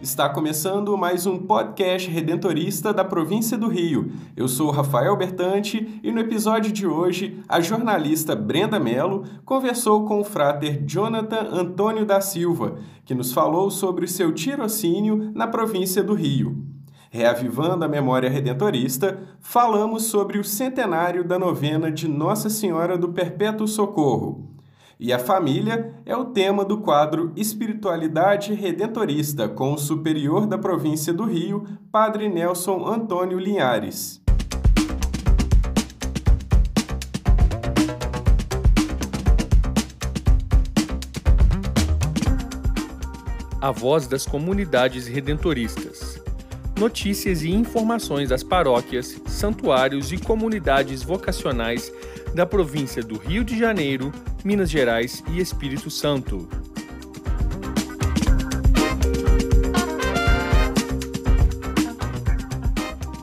[0.00, 4.12] está começando mais um podcast redentorista da província do Rio.
[4.36, 10.20] Eu sou Rafael Bertante e no episódio de hoje a jornalista Brenda Mello conversou com
[10.20, 16.14] o frater Jonathan Antônio da Silva, que nos falou sobre seu tirocínio na província do
[16.14, 16.64] Rio.
[17.10, 23.66] Reavivando a memória redentorista, falamos sobre o centenário da novena de Nossa Senhora do Perpétuo
[23.66, 24.57] Socorro.
[25.00, 31.12] E a família é o tema do quadro Espiritualidade Redentorista, com o superior da província
[31.12, 34.20] do Rio, Padre Nelson Antônio Linhares.
[43.60, 46.20] A voz das comunidades redentoristas.
[46.76, 51.92] Notícias e informações das paróquias, santuários e comunidades vocacionais
[52.34, 54.12] da província do Rio de Janeiro,
[54.44, 56.48] Minas Gerais e Espírito Santo.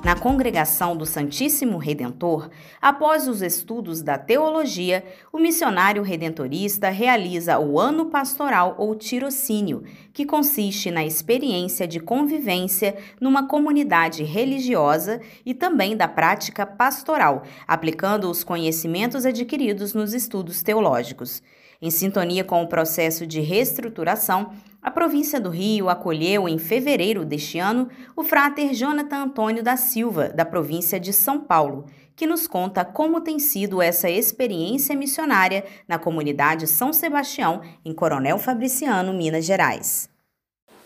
[0.05, 5.03] Na congregação do Santíssimo Redentor, após os estudos da teologia,
[5.33, 12.95] o missionário redentorista realiza o ano pastoral ou tirocínio, que consiste na experiência de convivência
[13.19, 21.41] numa comunidade religiosa e também da prática pastoral, aplicando os conhecimentos adquiridos nos estudos teológicos.
[21.81, 27.59] Em sintonia com o processo de reestruturação, a província do Rio acolheu em fevereiro deste
[27.59, 32.85] ano o frater Jonathan Antônio da Silva, da província de São Paulo, que nos conta
[32.85, 40.07] como tem sido essa experiência missionária na comunidade São Sebastião, em Coronel Fabriciano, Minas Gerais.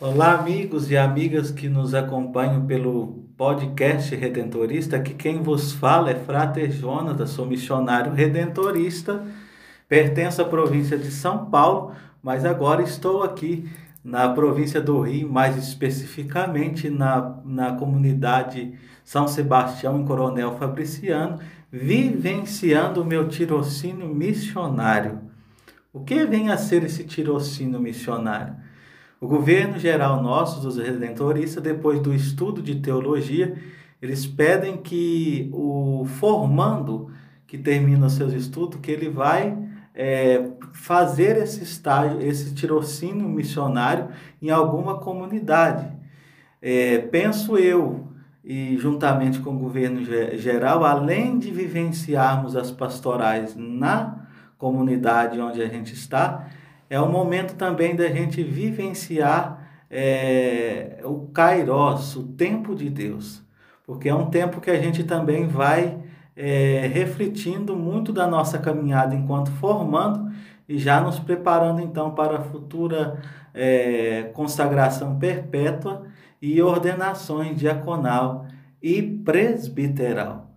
[0.01, 4.95] Olá, amigos e amigas que nos acompanham pelo podcast Redentorista.
[4.95, 9.23] Aqui quem vos fala é Frater Jonas, sou missionário redentorista
[9.89, 13.67] Pertenço à província de São Paulo, mas agora estou aqui
[14.03, 21.39] na província do Rio, mais especificamente na, na comunidade São Sebastião, em Coronel Fabriciano,
[21.71, 25.21] vivenciando o meu tirocínio missionário.
[25.91, 28.55] O que vem a ser esse tirocínio missionário?
[29.19, 33.57] O governo geral nosso, dos redentoristas, depois do estudo de teologia,
[33.99, 37.09] eles pedem que o formando
[37.47, 39.57] que termina seus estudos, que ele vai
[40.01, 44.07] é, fazer esse estágio, esse tirocínio missionário
[44.41, 45.91] em alguma comunidade.
[46.61, 48.07] É, penso eu,
[48.41, 50.01] e juntamente com o governo
[50.37, 54.25] geral, além de vivenciarmos as pastorais na
[54.57, 56.47] comunidade onde a gente está,
[56.89, 63.43] é o momento também da gente vivenciar é, o Kairos, o tempo de Deus,
[63.85, 65.98] porque é um tempo que a gente também vai
[66.41, 70.31] é, refletindo muito da nossa caminhada enquanto formando
[70.69, 73.19] e já nos preparando então para a futura
[73.53, 76.03] é, consagração perpétua
[76.41, 78.45] e ordenações diaconal
[78.81, 80.49] e presbiteral.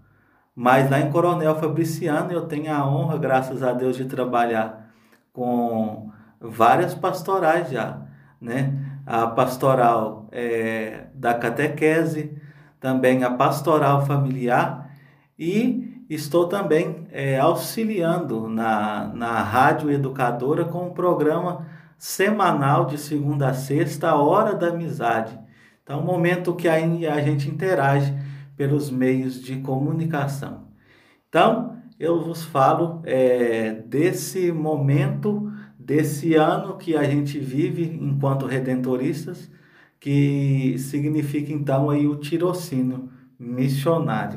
[0.55, 4.89] Mas lá em Coronel Fabriciano eu tenho a honra, graças a Deus, de trabalhar
[5.33, 6.11] com
[6.41, 8.03] várias pastorais já,
[8.41, 8.73] né?
[9.05, 12.39] A pastoral é, da catequese,
[12.79, 14.92] também a pastoral familiar
[15.39, 21.67] e estou também é, auxiliando na, na Rádio Educadora com um programa
[21.97, 25.39] semanal de segunda a sexta, a Hora da Amizade.
[25.83, 28.15] Então, um momento que aí a gente interage
[28.57, 30.69] pelos meios de comunicação.
[31.29, 39.51] Então, eu vos falo é, desse momento, desse ano que a gente vive enquanto redentoristas,
[39.99, 44.37] que significa então aí o tirocínio missionário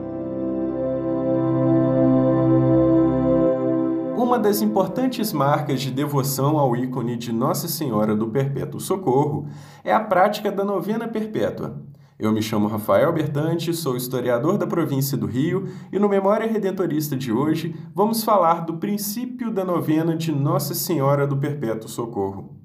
[4.31, 9.45] Uma das importantes marcas de devoção ao ícone de Nossa Senhora do Perpétuo Socorro
[9.83, 11.83] é a prática da novena perpétua.
[12.17, 17.17] Eu me chamo Rafael Bertante, sou historiador da província do Rio e no Memória Redentorista
[17.17, 22.55] de hoje vamos falar do princípio da novena de Nossa Senhora do Perpétuo Socorro.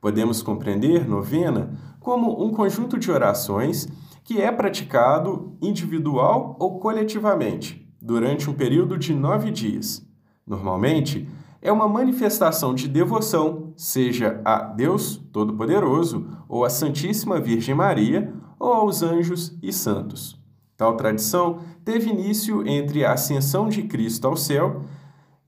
[0.00, 3.86] Podemos compreender novena como um conjunto de orações
[4.24, 10.10] que é praticado individual ou coletivamente durante um período de nove dias.
[10.46, 11.28] Normalmente,
[11.60, 18.72] é uma manifestação de devoção, seja a Deus Todo-Poderoso ou a Santíssima Virgem Maria ou
[18.72, 20.40] aos anjos e santos.
[20.76, 24.82] Tal tradição teve início entre a ascensão de Cristo ao céu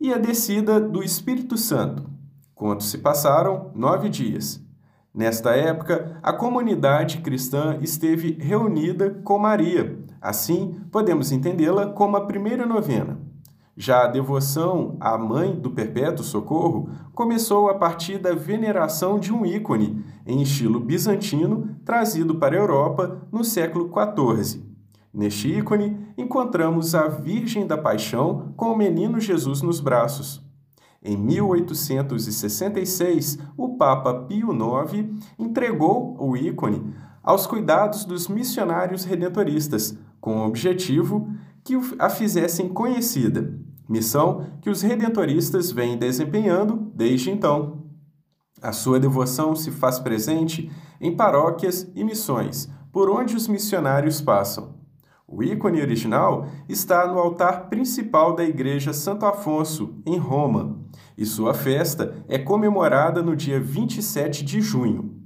[0.01, 2.09] e a descida do Espírito Santo,
[2.55, 4.63] quando se passaram nove dias.
[5.13, 9.99] Nesta época, a comunidade cristã esteve reunida com Maria.
[10.21, 13.19] Assim, podemos entendê-la como a primeira novena.
[13.77, 19.45] Já a devoção à Mãe do Perpétuo Socorro começou a partir da veneração de um
[19.45, 24.63] ícone em estilo bizantino trazido para a Europa no século XIV.
[25.13, 30.41] Neste ícone, encontramos a Virgem da Paixão com o menino Jesus nos braços.
[31.03, 40.37] Em 1866, o Papa Pio IX entregou o ícone aos cuidados dos missionários redentoristas, com
[40.39, 41.29] o objetivo
[41.65, 43.59] que a fizessem conhecida,
[43.89, 47.85] missão que os redentoristas vêm desempenhando desde então.
[48.63, 50.71] A sua devoção se faz presente
[51.01, 54.75] em paróquias e missões, por onde os missionários passam.
[55.27, 60.79] O ícone original está no altar principal da Igreja Santo Afonso, em Roma,
[61.17, 65.21] e sua festa é comemorada no dia 27 de junho.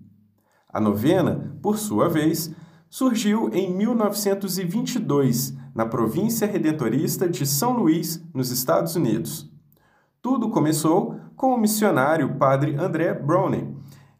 [0.69, 2.55] A novena, por sua vez,
[2.91, 9.51] surgiu em 1922 na província redentorista de São Luís, nos Estados Unidos.
[10.21, 13.77] Tudo começou com o missionário padre André Browning,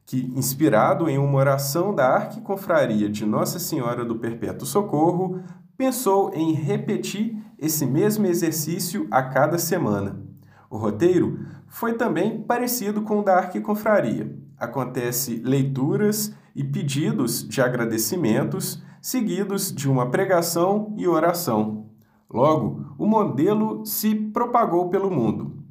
[0.07, 5.43] que, inspirado em uma oração da Arquiconfraria de Nossa Senhora do Perpétuo Socorro,
[5.77, 10.21] pensou em repetir esse mesmo exercício a cada semana.
[10.71, 14.35] O roteiro foi também parecido com o da Arquiconfraria.
[14.57, 21.87] Acontece leituras e pedidos de agradecimentos, seguidos de uma pregação e oração.
[22.29, 25.63] Logo, o modelo se propagou pelo mundo.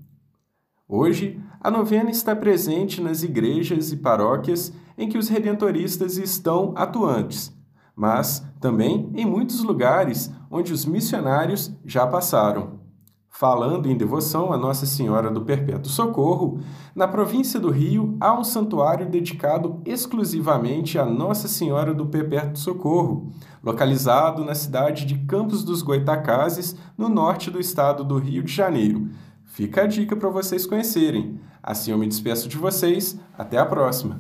[0.88, 7.54] Hoje, a novena está presente nas igrejas e paróquias em que os redentoristas estão atuantes,
[7.94, 12.80] mas também em muitos lugares onde os missionários já passaram.
[13.30, 16.60] Falando em devoção a Nossa Senhora do Perpétuo Socorro,
[16.96, 23.32] na província do Rio há um santuário dedicado exclusivamente a Nossa Senhora do Perpétuo Socorro,
[23.64, 29.08] localizado na cidade de Campos dos Goitacazes, no norte do estado do Rio de Janeiro.
[29.46, 31.40] Fica a dica para vocês conhecerem.
[31.62, 33.20] Assim eu me despeço de vocês.
[33.38, 34.20] Até a próxima!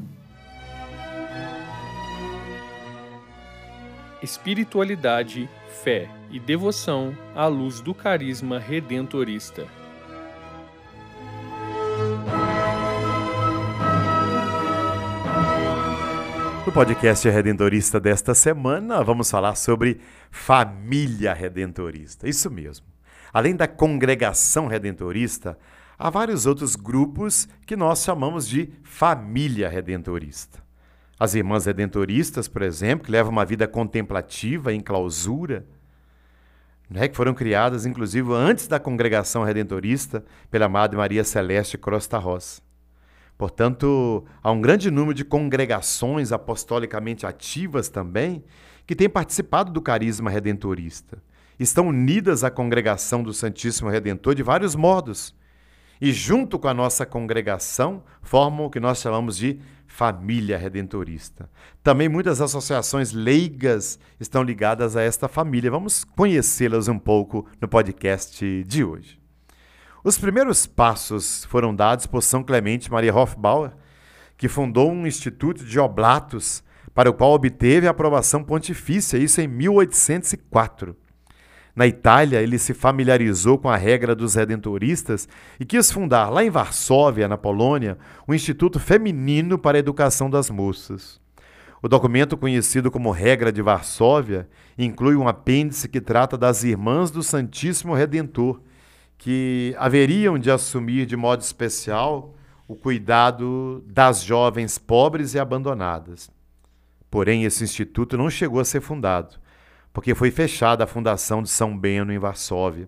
[4.21, 5.47] Espiritualidade,
[5.83, 9.67] fé e devoção à luz do carisma redentorista.
[16.65, 22.27] No podcast Redentorista desta semana, vamos falar sobre família redentorista.
[22.27, 22.85] Isso mesmo.
[23.31, 25.57] Além da congregação redentorista,
[25.97, 30.66] há vários outros grupos que nós chamamos de família redentorista.
[31.19, 35.65] As irmãs redentoristas, por exemplo, que levam uma vida contemplativa em clausura,
[36.89, 42.61] né, que foram criadas, inclusive, antes da congregação redentorista pela Madre Maria Celeste Costa Rosa.
[43.37, 48.43] Portanto, há um grande número de congregações apostolicamente ativas também
[48.85, 51.21] que têm participado do carisma redentorista.
[51.59, 55.35] Estão unidas à congregação do Santíssimo Redentor de vários modos.
[55.99, 59.59] E, junto com a nossa congregação, formam o que nós chamamos de
[59.97, 61.49] família redentorista.
[61.81, 65.71] Também muitas associações leigas estão ligadas a esta família.
[65.71, 69.19] Vamos conhecê-las um pouco no podcast de hoje.
[70.03, 73.71] Os primeiros passos foram dados por São Clemente Maria Hofbauer,
[74.37, 76.63] que fundou um instituto de oblatos
[76.93, 80.95] para o qual obteve a aprovação pontifícia, isso em 1804.
[81.77, 85.29] Na Itália, ele se familiarizou com a regra dos redentoristas
[85.59, 90.49] e quis fundar, lá em Varsóvia, na Polônia, um instituto feminino para a educação das
[90.49, 91.21] moças.
[91.79, 97.21] O documento conhecido como Regra de Varsóvia inclui um apêndice que trata das irmãs do
[97.21, 98.59] Santíssimo Redentor,
[99.15, 102.33] que haveriam de assumir de modo especial
[102.67, 106.27] o cuidado das jovens pobres e abandonadas.
[107.11, 109.37] Porém, esse instituto não chegou a ser fundado
[109.97, 112.87] porque foi fechada a fundação de São Bento em Varsóvia.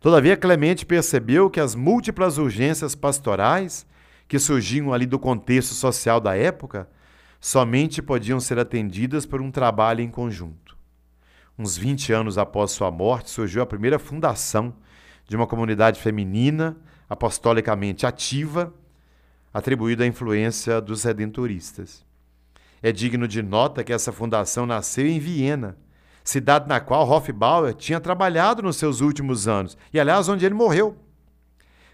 [0.00, 3.86] Todavia, Clemente percebeu que as múltiplas urgências pastorais
[4.26, 6.88] que surgiam ali do contexto social da época
[7.38, 10.78] somente podiam ser atendidas por um trabalho em conjunto.
[11.58, 14.74] Uns 20 anos após sua morte, surgiu a primeira fundação
[15.28, 16.74] de uma comunidade feminina
[17.06, 18.72] apostolicamente ativa,
[19.52, 22.02] atribuída à influência dos redentoristas.
[22.82, 25.76] É digno de nota que essa fundação nasceu em Viena,
[26.24, 30.96] cidade na qual Hofbauer tinha trabalhado nos seus últimos anos, e aliás, onde ele morreu.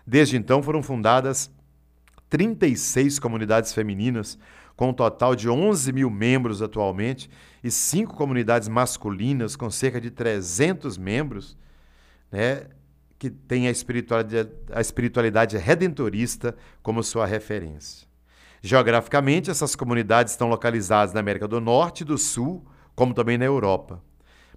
[0.07, 1.51] Desde então foram fundadas
[2.31, 4.39] 36 comunidades femininas,
[4.77, 7.29] com um total de 11 mil membros atualmente,
[7.63, 11.59] e cinco comunidades masculinas, com cerca de 300 membros,
[12.33, 12.69] né,
[13.19, 18.09] que têm a espiritualidade, a espiritualidade redentorista como sua referência.
[18.63, 23.45] Geograficamente, essas comunidades estão localizadas na América do Norte e do Sul, como também na
[23.45, 24.03] Europa.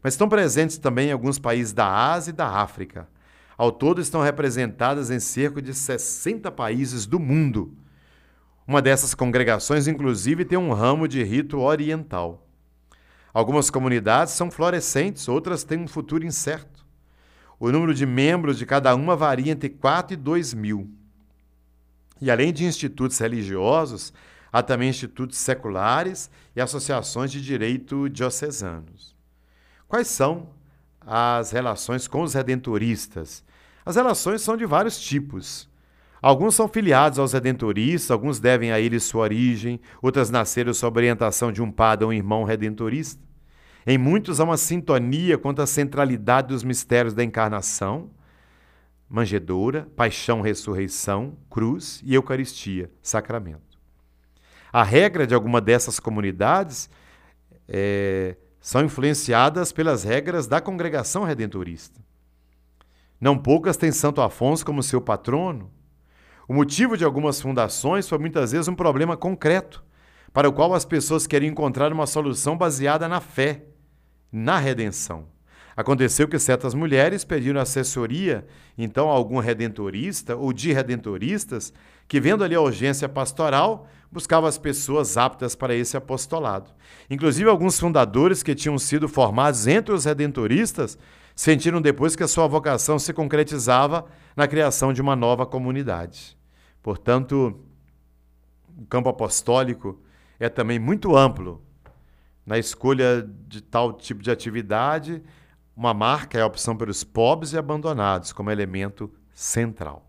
[0.03, 3.07] Mas estão presentes também em alguns países da Ásia e da África.
[3.57, 7.73] Ao todo, estão representadas em cerca de 60 países do mundo.
[8.67, 12.45] Uma dessas congregações, inclusive, tem um ramo de rito oriental.
[13.33, 16.85] Algumas comunidades são florescentes, outras têm um futuro incerto.
[17.57, 20.91] O número de membros de cada uma varia entre 4 e 2 mil.
[22.19, 24.13] E além de institutos religiosos,
[24.51, 29.12] há também institutos seculares e associações de direito diocesanos.
[29.93, 30.49] Quais são
[31.05, 33.43] as relações com os redentoristas.
[33.85, 35.69] As relações são de vários tipos.
[36.19, 41.51] Alguns são filiados aos redentoristas, alguns devem a eles sua origem, outras nasceram sob orientação
[41.51, 43.21] de um padre ou um irmão redentorista.
[43.85, 48.09] Em muitos há uma sintonia quanto à centralidade dos mistérios da encarnação,
[49.07, 53.77] manjedoura, paixão, ressurreição, cruz e Eucaristia, sacramento.
[54.71, 56.89] A regra de alguma dessas comunidades
[57.67, 61.99] é, são influenciadas pelas regras da congregação redentorista.
[63.19, 65.69] Não poucas têm Santo Afonso como seu patrono.
[66.47, 69.83] O motivo de algumas fundações foi muitas vezes um problema concreto,
[70.31, 73.65] para o qual as pessoas queriam encontrar uma solução baseada na fé,
[74.31, 75.27] na redenção.
[75.75, 78.45] Aconteceu que certas mulheres pediram assessoria,
[78.77, 81.73] então, a algum redentorista ou de redentoristas,
[82.07, 86.69] que, vendo ali a urgência pastoral, buscava as pessoas aptas para esse apostolado.
[87.09, 90.97] Inclusive, alguns fundadores que tinham sido formados entre os redentoristas
[91.35, 96.37] sentiram depois que a sua vocação se concretizava na criação de uma nova comunidade.
[96.83, 97.59] Portanto,
[98.77, 99.99] o campo apostólico
[100.39, 101.63] é também muito amplo
[102.45, 105.23] na escolha de tal tipo de atividade
[105.75, 110.07] uma marca é a opção pelos pobres e abandonados como elemento central.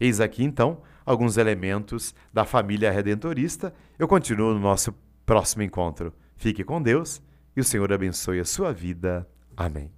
[0.00, 3.74] Eis aqui, então, alguns elementos da família redentorista.
[3.98, 4.94] Eu continuo no nosso
[5.26, 6.12] próximo encontro.
[6.36, 7.22] Fique com Deus
[7.56, 9.28] e o Senhor abençoe a sua vida.
[9.56, 9.90] Amém.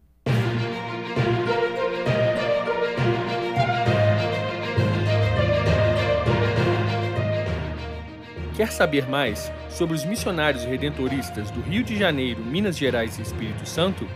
[8.57, 13.69] Quer saber mais sobre os missionários redentoristas do Rio de Janeiro, Minas Gerais e Espírito
[13.69, 14.09] Santo?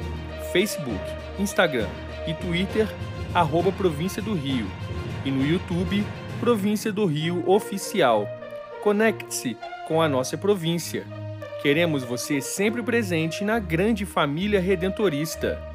[0.54, 0.98] Facebook,
[1.38, 1.90] Instagram
[2.26, 2.88] e Twitter,
[3.34, 4.68] arroba Província do Rio,
[5.26, 6.06] e no YouTube,
[6.40, 8.28] Província do Rio Oficial.
[8.82, 11.06] Conecte-se com a nossa província.
[11.62, 15.69] Queremos você sempre presente na grande família redentorista.